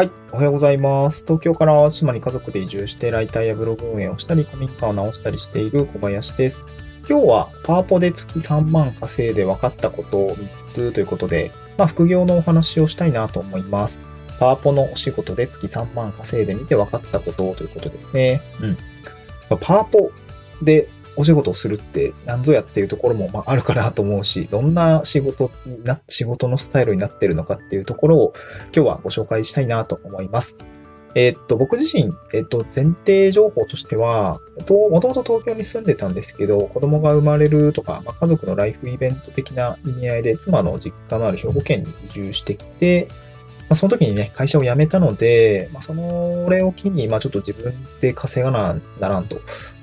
[0.00, 0.10] はい。
[0.32, 1.24] おはようございます。
[1.24, 6.64] 東京から淡島に家族で移住して、ライターやブログ運営をしたり、古民家を直したりしている小林です。
[7.06, 14.00] 今日は、パワポで月3万稼いで分かったことを3つということで、まあ、副業のお話をしたいなと思います。
[14.38, 18.40] パワポのお仕事で月3万稼いでみて分かったことということですね。
[18.62, 18.68] う
[19.54, 19.58] ん。
[19.58, 20.12] パワポ
[20.62, 28.32] でお仕事をするって何ぞやっていうところもまあるかなと思うし、どんな仕事にな、仕事のスタイルになってるのかっていうところを
[28.74, 30.56] 今日はご紹介したいなと思います。
[31.14, 43.08] えーっと、僕自身、えーっと、前提情報としては、ともともと東京に住んでたんですけど、子供が生まれるとか、まあ、家族のライフイベント的な意味合いで、妻の実家のある兵庫県に移住してきて、
[43.70, 49.36] まあ、その時にね、会社を辞めたので、まあ、その、れを機に、まあ、ちょっと自分で稼がな、ならんと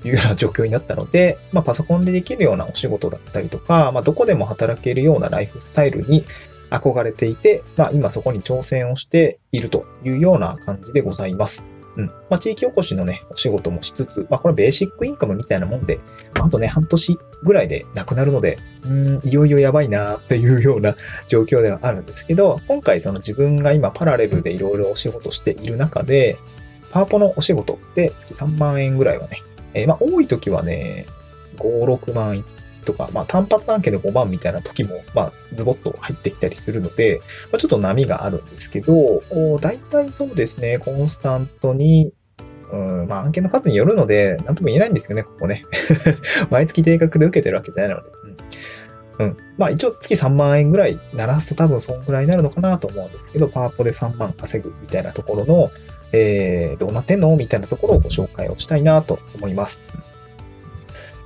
[0.03, 6.25] いうような状況になったので、まあ、パソコンでできるようなお仕事だったりとか、まあ、どこでも働けるようなライフスタイルに
[6.69, 11.76] 憧れていて、まあ、今そこに挑戦をしているというような感じでございます。
[11.97, 12.05] うん。
[12.29, 15.99] まあ、地域おこしのね、お仕事もしつつ、まあ、これベーシックインカムみたいなもんで、
[16.35, 20.95] まあ、あとね、半年ぐらいでなくなるので、うん、いよいよやばいなっていうような
[21.27, 26.37] 状況ではあるんですけど、今回その自分が今パラレルでいろいろお仕事している中で、
[26.91, 29.41] パワポのお仕事って月3万円ぐらいはね、
[29.73, 31.05] えーまあ多い時はね、
[31.57, 32.43] 5、6万いっ
[32.87, 37.21] とか、まあ単発案件で5万みたいな時も、まあズボッと入ってきたりするので、
[37.51, 39.21] まあ、ちょっと波があるんですけど、
[39.59, 42.13] 大体そうですね、コンスタントに、
[42.71, 45.63] うん、まあ案件の数によるので、なんとも言えないんですよね、ここね。
[46.49, 48.09] 毎月定額で受けてるわけじゃないので。
[49.19, 49.37] うん。
[49.57, 55.71] まあ一応月3万円ぐらい鳴らすと多分そんぐらいになるのかなと思うんですけど、パワポで3万稼ぐみたいなところの、
[56.13, 57.35] えー、どうなってんの？
[57.35, 59.79] みたいなところをご紹介をしたいなと思います。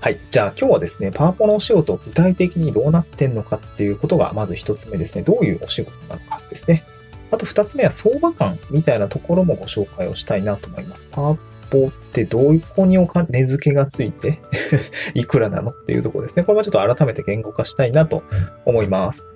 [0.02, 0.20] はい。
[0.32, 5.24] じゃあ今日はですね、パワポのお仕事、具体的にどうなってんのかっていうことが、まず一つ目ですね。
[5.24, 6.84] どういうお仕事なのかですね。
[7.30, 11.08] あと二つ目は相場感みたいなところもご紹介をしたいなと思います。
[11.12, 11.38] パワ
[11.70, 14.40] ポってどういうこにお金付けがついて
[15.14, 16.46] いくらなのっていうところですね。
[16.46, 18.24] これもちょっと改めて言語化したいなと
[18.66, 19.28] 思います。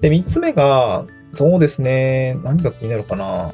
[0.00, 3.52] で、三つ目が、そうですね、何が気になるかな。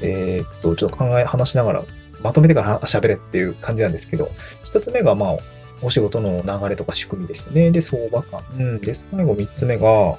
[0.00, 1.84] えーっと、ちょっと考え、話しながら、
[2.26, 4.32] まとめてから喋れっていう感じなんですけど、
[4.64, 5.36] 一つ目が、まあ、
[5.80, 7.70] お仕事の流れとか仕組みですよね。
[7.70, 8.42] で、相場感。
[8.58, 8.80] うん。
[8.80, 10.18] で、最後三つ目が、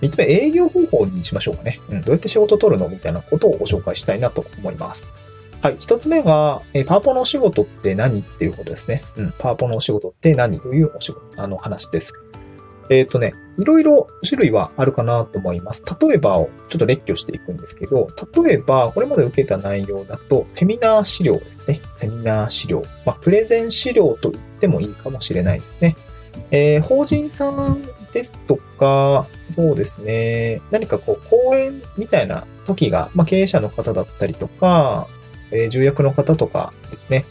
[0.00, 1.80] 三つ目、営業方法にしましょうかね。
[1.90, 2.00] うん。
[2.00, 5.06] どうやって仕事を取るのみたいなことをご紹介したいなと思います。
[5.62, 5.76] はい。
[5.78, 9.04] 一つ目が、えパワポのお仕事って何っていうことですね。
[9.16, 9.34] うん。
[9.38, 12.12] パワポのお仕事って何というお仕事、あの話です。
[12.90, 15.84] えっ、とね、いろいろ種類はあるかなと思います。
[16.00, 18.08] 例えばをちょっと列挙していくんですけど、
[18.42, 21.80] 例えば、これまで受けた内容だと、セミナー資料ですね。
[21.92, 22.82] セミナー資料。
[23.06, 25.96] まあ、プレゼン資料と言ってもいいかもしれないですね。
[26.50, 35.06] えー法人さんですとか、そうですね、何かこう、講演みたいな時が、まあ、経営者の方だったりとか、
[35.52, 37.24] えー重役の方とかですね、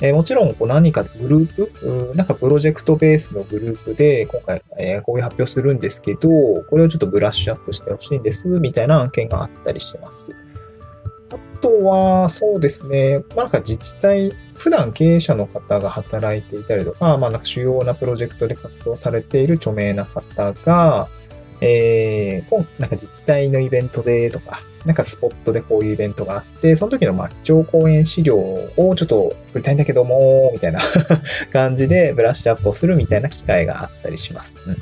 [0.00, 6.28] えーもちろん、こう何かグループ、なんかプロジェクトベースのグループで、今回、えーこういう発表するんですけど、
[6.68, 10.34] これをちょっとブラッシュアップしてほしいんです、みたいな案件があったりします。
[11.30, 21.08] あとは、そうですね、まあ、なんか自治体、普段経営者の方が働いていたりとか、まあ、なんか主要なプロジェクトで活動されている著名な方が、
[21.60, 30.80] えー、なんか自治体のイベントでとか、なんかスポットでこういうイベントがあって、その時のまあ基調講演資料をちょっと作りたいんだけども、みたいな
[31.52, 34.54] 感じでブラッシュアップをするみたいな機会があったりします。
[34.66, 34.76] うん。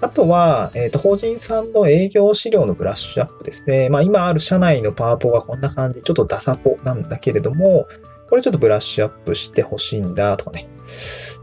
[0.00, 3.88] あとは、えっ、と、法人さんの営業資料のブラッシュアップですね。
[3.88, 7.86] まあ今ある社内のパワポがこんな感じ、ちょっとダサポなんだけれども、
[8.28, 10.68] これちょっとブラッシュアップしてほしいんだとかね。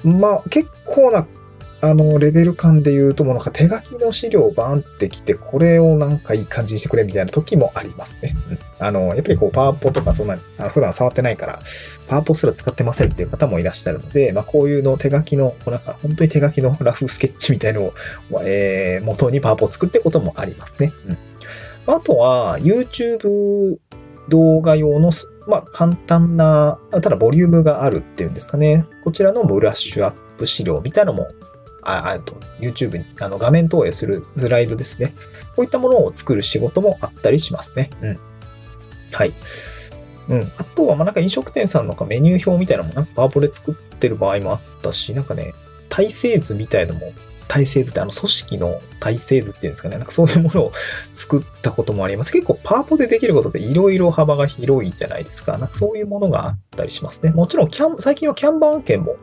[0.03, 1.27] まあ結構な
[1.89, 8.35] あの、レベル感で言うと、もうなんか手書きの資料をバーンってきて、これをなんかいい感じにしてくれみたいな時もありますね。
[8.49, 11.59] うん、あの、やっぱりこう、パワポとかそんな、あの普段触ってないから、
[12.07, 17.93] パワポすら使ってませんっていう方もいらっしゃるので、まあこういうの手書きの、こうなんか本当に手書きのラフスケッチみたいのを、
[18.43, 20.93] えー、元にパワポを作ってこともありますね。
[21.07, 21.17] うん。
[21.93, 23.77] あとは、YouTube
[24.29, 25.11] 動画用の、
[25.47, 28.85] まあ簡単な、ただボリュームがあるっていうんですかね。
[29.03, 31.27] こちらのブラッシュアップ資料みたいなのも
[31.85, 35.13] あ、あと、YouTube にあの画面投影するスライドですね。
[35.55, 37.89] こういったものを作る仕事もあったりしますね。
[38.01, 38.19] うん。
[39.11, 39.33] はい。
[40.27, 40.51] うん。
[40.57, 45.53] あとは、ま、なんか飲食店さんのかメニュー表みたいなのもなんかパワポで作ってる場合もあったし、なんかね、
[45.89, 47.13] 体制図みたいのも、
[47.47, 49.97] 体制図ってあの組織の体制図っていうんですかね。
[49.97, 50.71] なんかそういうものを
[51.13, 52.31] 作ったこともあります。
[52.31, 55.57] 結構パワポでできることっていろいろ幅が広いじゃないですか。
[55.59, 57.31] なんかそういうものがあったりしますね。
[57.31, 59.17] もちろんキャン、最近はキャンバー案件も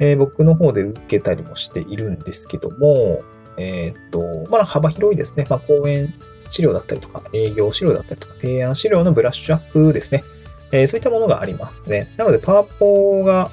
[0.00, 3.22] えー僕の方で受けたりもしているんですけども、
[3.56, 5.46] えーっと、まあ、幅広いですね。
[5.48, 6.14] まあ、講演
[6.48, 10.24] 資料だったりとか、営業資料だったりとか、提案資料のブラッシュアップですね。
[10.72, 12.12] えー、そういったものがありますね。
[12.16, 13.50] なので、パワポが、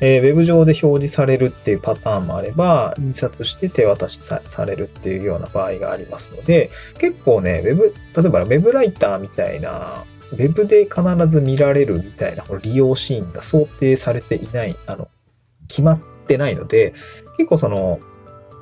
[0.00, 15.08] えー、ウェブ上で表示されるっていうパターンもあれば、印刷して手渡しされるっていうような場合がありますので、結構ね、ウェブ、例えばウェブライターみたいな、ウェブで必ず見られるみたいなこの利用シーンが想定されていない、あの、
[15.68, 16.94] 決まってないので、
[17.36, 18.00] 結構その、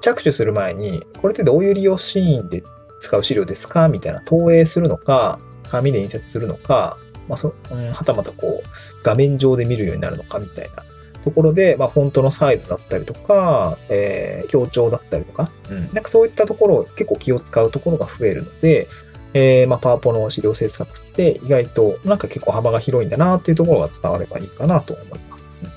[0.00, 2.62] 着手する前に、これってどういう利用シーンで
[3.00, 3.88] 使う資料ですか？
[3.88, 5.38] みたいな投影するのか、
[5.69, 6.99] 紙で印刷するのか、
[7.29, 8.69] まあそ、うん、はたまたこう、
[9.03, 10.85] 画面上で見るようになるのかみたいな。
[11.25, 18.87] ところで、まあ、フォントのサイズだったりとか、えー、強調だったりとか、うん、なんかそういったところ結構気を使うところが増えるので、
[19.35, 25.50] えー、まあ、パワポの資料制作って意外となんか結構幅が広いんだなっていうところが伝わればいいかなと思います。
[25.64, 25.73] うん。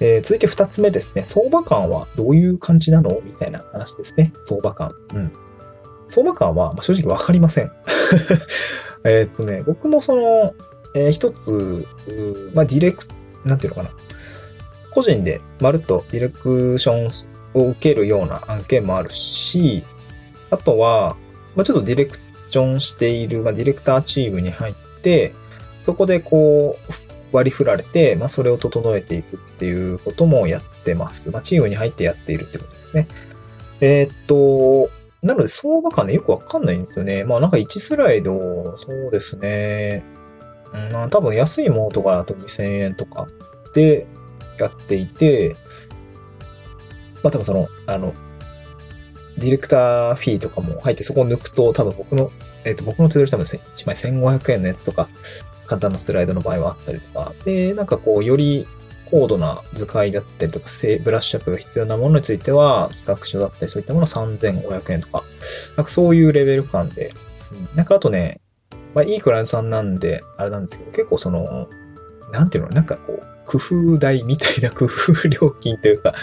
[0.00, 1.24] えー、続いて二つ目ですね。
[1.24, 3.20] 相場感はどういう感じなの？
[3.22, 4.32] みたいな話ですね。
[4.40, 4.94] 相場感。
[5.14, 5.32] うん。
[6.08, 7.70] 相場感は、ま正直わかりません。
[9.04, 10.54] えっとね、僕もその、
[10.94, 11.86] えー、一つ、
[12.54, 13.06] まあ、ディレク、
[13.44, 13.90] なんていうのかな。
[14.90, 17.24] 個人でまるっとディレクショ
[17.54, 19.84] ンを受けるような案件もあるし、
[20.50, 21.16] あとは、
[21.54, 22.18] まあ、ちょっとディレク
[22.48, 25.32] ションしている、まあ、ディレクターチームに入って、
[25.80, 31.30] そこでこう、割り振られて、まあ、それを整えていくっていうこともやってます。
[31.30, 33.08] まあ、チームに入ってやっているってことですね。
[33.80, 34.90] えー、っと、
[35.22, 37.24] なので相場感ね、よくわかんないんですよね。
[37.24, 40.02] まあなんか1スライド、そうですね。
[40.72, 43.26] うん、多分安いものとかだと2000円とか
[43.74, 44.06] で
[44.58, 45.56] やっていて、
[47.22, 48.14] まあ多分その、あの、
[49.36, 52.30] ディレクターフィーとかも入って、そこを抜くと、多分僕の、
[52.64, 55.08] えっ、ー、と、僕の手取り多分1枚1500円のやつとか、
[55.70, 58.66] 簡単なスライドの場合はあったりとか、で、なんかこう、より
[59.08, 60.66] 高度な図解だったりとか、
[61.04, 65.22] ブラッシュアップが必要なものについては、企画書だったり、そういったもの3500円とか、
[65.76, 67.14] なんかそういうレベル感で、
[67.52, 68.40] うん、なんかあとね、
[68.94, 71.68] まあいいクライアントさんなんで、あれなんですけど、結構その、
[72.32, 76.14] なんていうの、なんかこう、工夫代みたいな工夫料金というか、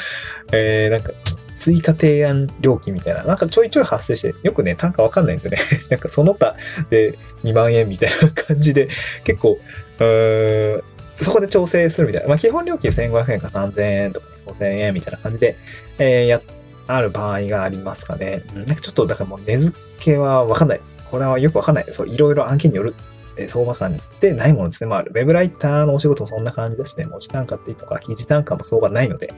[0.52, 1.14] えー、なんか、
[1.58, 5.58] 追加提案料金みたいな、なんかちょいちょい発生して、よくね、単価わかんないんですよね。
[5.90, 6.56] なんかその他
[6.90, 8.90] で2万円みたいな感じで、
[9.24, 9.60] 結構、
[10.00, 10.84] うー
[11.16, 12.30] そこで調整するみたいな。
[12.30, 15.58] まあ基本料金1500円か3000円とか5000円みたいな感じで、
[15.98, 16.42] えー、や、
[16.86, 18.44] ある場合がありますかね。
[18.54, 20.82] なんかちょっと、だからもう値付けはわかんない。
[21.10, 21.86] これはよくわかんない。
[21.90, 22.94] そう、いろいろ案件による
[23.38, 24.90] え相場感ってないものですね。
[24.90, 27.06] まあ、ウェブライターのお仕事もそんな感じですね。
[27.06, 29.34] 文字単価っていうとか、記事単価も相場ないので、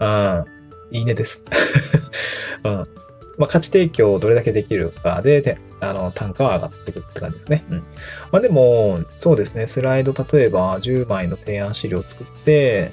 [0.00, 0.44] うん、
[0.94, 1.42] いいねです。
[2.62, 2.72] うん。
[3.36, 7.64] まあ、価値提供をどれだけできるかで、であの、単価は上がっていくって感じですね。
[7.68, 7.78] うん。
[8.30, 12.92] まあ、でも、そうですね、スライド、例えば10枚の提案資料を作って、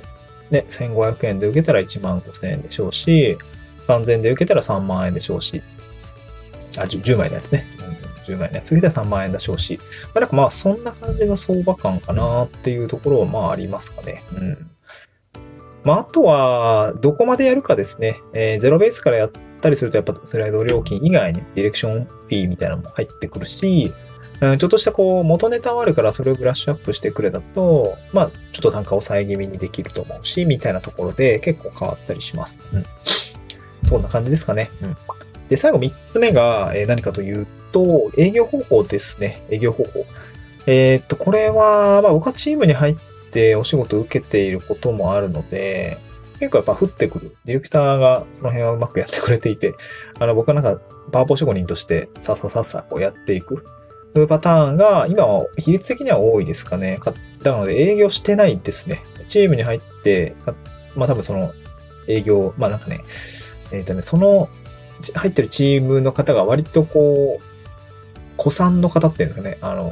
[0.50, 3.38] ね、1500円で受けたら1万5000円でしょうし、
[3.84, 5.62] 3000円で受けたら3万円でしょうし、
[6.78, 7.68] あ、10, 10枚のやつね。
[8.26, 8.62] 10万円ね。
[8.66, 9.80] 次で3万円だしょうし。
[10.06, 14.24] まあ、なんかまあ、そんな感じの相場感かなっていうところはまあありますかね。
[14.34, 14.71] うん。
[15.84, 18.22] まあ、あとは、どこまでやるかですね。
[18.34, 19.32] えー、ゼロベースからやっ
[19.62, 23.92] たりすると、やっぱスライド料金以外にディレクションフィーみたいなのも入ってくるし、
[24.42, 32.60] うん、ちょっとしたこう、元ネタはあるからそれをブラッシュアップしてくれだと、まあ、ちょっと単価を抑え気味にできると思うし、みたいなところで結構変わったりします。
[32.74, 32.84] うん。
[33.84, 34.72] そんな感じですかね。
[34.82, 34.98] うん。
[35.48, 39.44] で、最後3つ目が何かというと、営業方法ですね。
[39.50, 40.06] 営業方法。
[40.66, 42.96] えー、っと、これは、まあ僕はチームに入っ
[43.32, 45.98] てお仕事を受けていることもあるので、
[46.40, 47.36] 結構やっぱ降ってくる。
[47.46, 49.76] ディレクターがその辺はうまくやってくれていて、
[50.20, 53.64] あの僕はなんかパワポ職人としてさっささっさこうやっていく。
[54.14, 57.00] そういうパターンが今は比率的には多いですかね。
[57.44, 59.04] なので営業してないですね。
[59.28, 60.36] チームに入って、
[60.96, 61.54] まあ多分その
[62.08, 63.02] 営業、まあなんかね、
[63.72, 64.50] えっ、ー、とね、その
[65.16, 67.44] 入ってるチームの方が割とこう、
[68.38, 69.92] 古参の方っていうんですかね、あの、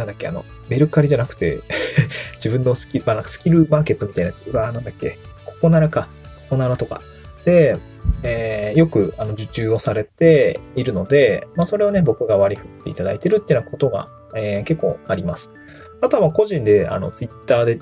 [0.00, 1.60] なんだっけ、あの、メルカリじゃなくて
[2.36, 6.08] 自分のスキル、まあ、スキルマーケットみたいなやつ、うわなんだっけ、ココナラか、
[6.48, 7.02] ココナラとか。
[7.44, 7.76] で、
[8.22, 15.54] えー、よくあの受注をされているので、まあ、それをね、僕が割り振っていただいてるっていうようなことが、えー、結構あります。
[16.00, 17.78] あとは個人で、あの、ツイッターで、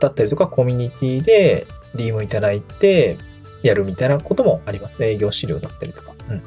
[0.00, 3.16] だったりとか、コミュニティで DM いただいて、
[3.62, 5.12] やるみたいなこともありますね。
[5.12, 6.12] 営業資料だったりとか。
[6.28, 6.42] うん。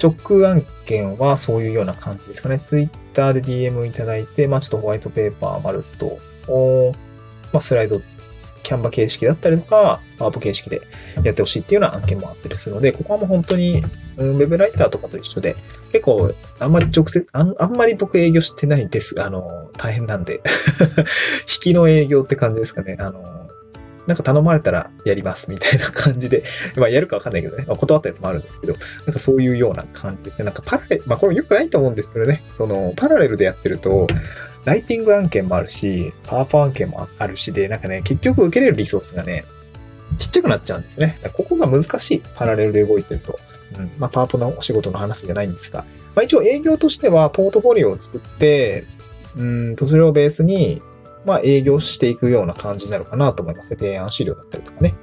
[0.00, 2.60] 直案件はそういうような感じですかね。
[2.60, 6.18] ツイッターで DM いただいて、まあちょっとホワイトペーパーまるっと、
[7.52, 8.00] まあスライド、
[8.62, 10.82] キャンバ形式だったりとか、パワーポ形式で
[11.24, 13.82] やってほしいっていうような案件もあったりするので、ここはもう本当に、
[14.16, 15.56] うん、ウェブライターとかと一緒で、
[15.90, 19.20] 結構、あんまり直接、あんあんまり僕営業してないんです。
[19.20, 20.42] あの、大変なんで。
[21.48, 22.96] 引きの営業って感じですかね。
[23.00, 23.37] あの、
[24.08, 26.42] なんか頼まれたらやりますみたいな感じで、
[26.76, 28.74] まあやるかわかんないけどね、まあ、断ったやつもあるんですけど、
[29.06, 30.46] なんかそういうような感じですね。
[30.46, 34.08] なんかパラレル、まあこれ良くないと思うんですけどね、そのパラレルでやってると、
[34.64, 39.44] ライティング案件もあるし、パワーポ案件もあるしで、なんかね、結局受けれるリソースがね、
[40.16, 41.18] ちっちゃくなっちゃうんですね。
[41.34, 42.22] ここが難しい。
[42.34, 43.38] パラレルで動いてると。
[43.78, 43.90] うん。
[43.98, 45.84] まあ、パワポのお仕事の話じゃないんですが。
[46.14, 48.86] まあ、一応営業としては、ポートフォリオを作って、
[49.36, 50.82] うんと、それをベースに、
[51.28, 53.76] まあ、営業していくような感じになるかなと思いますね。
[53.76, 54.94] 提案資料だったりとかね。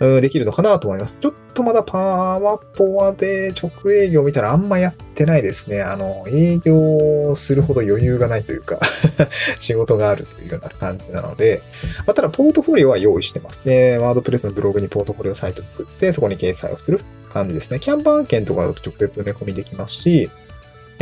[0.00, 1.18] うん、できるのかなと思います。
[1.18, 5.80] ちょっとまだパワポアで直営業見たらあんまやってないですね。
[5.80, 8.80] あの、営業するほど余裕がないというか
[9.58, 11.62] 仕事があるというような感じなので、
[12.06, 13.96] まあ、ただポートフォリオは用意してますね。
[13.96, 17.00] ワードプレスのブログにポートフォリオサイト作って、そこに掲載をする
[17.32, 17.80] 感じですね。
[17.80, 20.30] キャンバー券とかだと直接埋め込みできますし、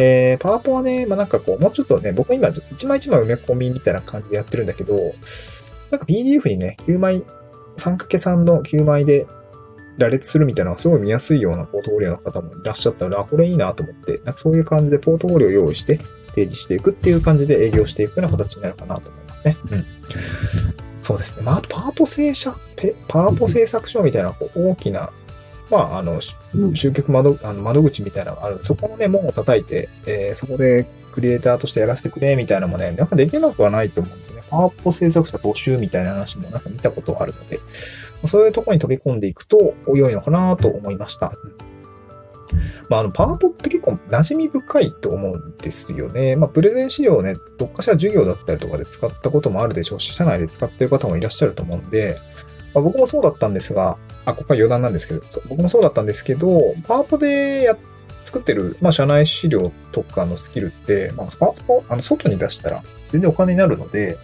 [0.02, 4.94] えー、パワポはね、まあ、なんかこう、もうちょっとね、僕今一枚一枚埋め込みみたいな感じでやってるんだけど、
[5.90, 7.22] なんか PDF にね、9枚、
[7.76, 9.26] 3×3 の9枚で
[9.98, 19.56] 羅列するみたいなのがすごい見やすいようなポートフォリオの方もいらっしゃったので、あ、これいいなと思って、なんかそういう感じでポートフォリオを用意して提示していくっていう感じで営業していくような形になるかなと思いますね。
[19.70, 19.84] うん。
[21.00, 21.42] そうですね。
[21.42, 22.58] まあ、あとパワポ制作、
[23.06, 25.12] パワポ製作所みたいなこう大きな
[25.70, 26.20] まあ、あの、
[26.74, 34.42] 集客窓あの窓口みたいなのがあるそこのね、門を叩いて、えー、そこでクリエイターとしてやらせてくれ、みたいなのもね、なんかできなくはないと思うんですね。
[34.48, 37.60] パワーポ制作者募集みたいな話もなんか見たことあるので、
[38.26, 41.32] そういうところに飛び込んでいくと良いのかなと思いました。
[42.88, 46.36] まあ、あの、パワーポって結構馴染み深いと思うんですよね。
[46.36, 52.18] まあ、プレゼン資料をね、どっかしら授業だったりとかで使ったこともあるでしょうし、社内で使ってる方もいらっしゃると思うんで、
[52.74, 57.76] まあ、僕もそうだったんですが、あ、ここは余談なんですけど、僕もそうだったんですけど、パワポでや
[58.24, 64.18] 作ってる、まあ、社内資料とかのスキルって、まあ、パワポ、あの、外に出したら全然お金になるので、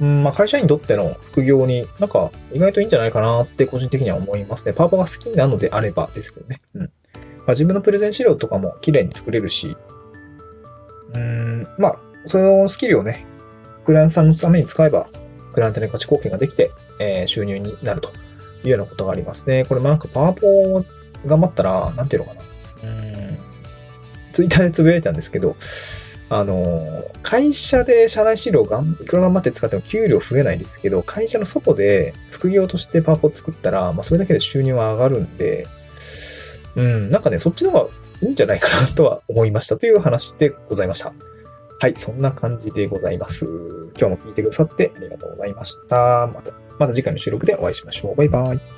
[0.00, 4.72] うん、まあ、会社員にとっての副業になんか意外といいんじゃないかなって個人的には思いますね。
[4.72, 6.60] パワポが好きなのであればですけどね。
[6.74, 6.82] うん。
[6.82, 6.88] ま
[7.48, 9.76] あ、自分のプレゼン資料とかも綺麗に作れるし、
[11.14, 13.24] うん、まあ、そのスキルをね、
[13.84, 15.06] クライアントさんのために使えば、
[15.52, 18.10] クライアントに価値貢献ができて、え、収入になると
[18.64, 19.64] いうようなことがありますね。
[19.64, 20.84] これなんかパワポを
[21.26, 22.42] 頑張ったら、なんていうのかな。
[22.84, 23.38] うん。
[24.32, 25.56] ツイッターでつぶやいたんですけど、
[26.28, 35.66] あの、会社で社内資料がいくら頑張って使っても給料増えないですけど、会社の外で副業としてパワポを作ったら、まあそれだけで収入は上がるんで、
[36.76, 37.90] うん、なんかね、そっちの方が
[38.22, 41.12] いいんじゃないかなとは思いましたという話でございました。
[41.78, 43.44] はい、そんな感じでございます。
[43.98, 46.28] 今日も聞いてくださってありがとうございました。
[46.32, 48.16] またまた次回の収録でお会いしましょう。
[48.16, 48.73] バイバイ。